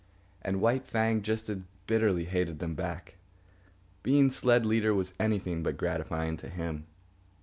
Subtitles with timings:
[0.41, 3.17] And White Fang just as bitterly hated them back.
[4.01, 6.87] Being sled leader was anything but gratifying to him.